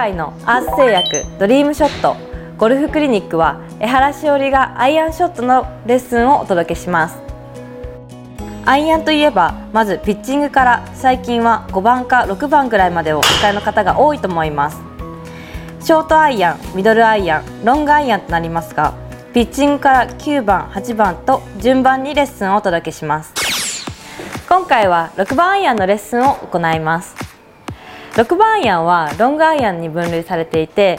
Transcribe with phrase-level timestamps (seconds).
[0.00, 2.16] アース製薬ドリームショット。
[2.56, 7.18] ゴルフクリニックは江原しおりがアイアンショットのレッスンをお届けします。
[8.64, 14.78] アイアンといえばまずピッチングから最近は5番か6番ぐらいまでをお使いの方が多いと思います。
[15.82, 18.94] ショートアイアンミドルアイアンロングアイアンとなりますが
[19.34, 23.34] ピッチングから9番8番と順番にレッスンをお届けします。
[24.48, 27.19] 今回は6番アイアンのレッスンを行います。
[28.14, 30.98] 6番アイアンはロングアイアンに分類されていて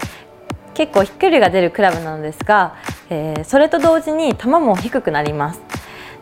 [0.73, 2.75] 結構飛距離が出るクラブなのですが、
[3.09, 5.61] えー、それと同時に球も低くなります。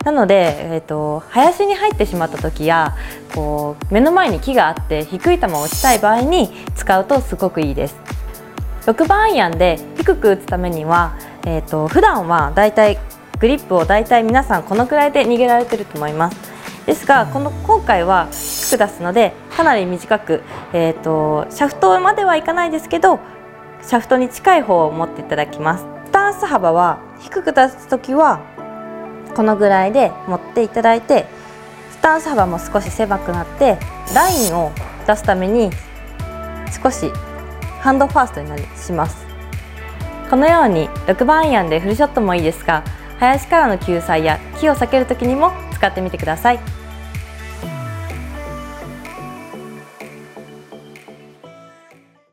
[0.04, 2.96] なので、えーと、林に入ってしまった時や
[3.34, 7.96] こう目の前に木があって低い球を打ちたい場合に使うとすごくいいです。
[8.86, 12.98] 6番アイアンで低く打つためには、えーと、普段はだいたい
[13.38, 16.49] グリップをだいたい皆さんこのくらいで逃げられてると思います。
[16.86, 20.42] ですがこの今回は低く出すのでかなり短く、
[20.72, 23.20] えーとシャフトまではいかないですけど
[23.82, 25.84] シャフトに近い方を持っていただきます。
[26.06, 28.40] スタンス幅は低く出す時は
[29.36, 31.26] このぐらいで持っていただいて
[31.92, 33.78] スタンス幅も少し狭くなって
[34.14, 34.72] ラインを
[35.06, 35.70] 出すために
[36.82, 37.10] 少し
[37.80, 39.24] ハンドファーストになりします。
[40.28, 42.84] このように6番アイアンでフルショットもいいですが
[43.18, 46.79] 林からの救済や木を避ける時にも使ってみてください。